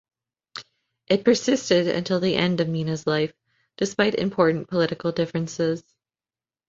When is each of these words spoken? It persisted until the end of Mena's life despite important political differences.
It 1.09 1.23
persisted 1.23 1.87
until 1.87 2.19
the 2.19 2.33
end 2.33 2.59
of 2.59 2.67
Mena's 2.67 3.05
life 3.05 3.35
despite 3.77 4.15
important 4.15 4.67
political 4.67 5.11
differences. 5.11 5.83